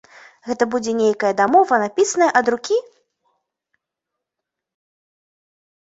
[0.47, 2.81] Гэта будзе нейкая дамова, напісаная ад рукі?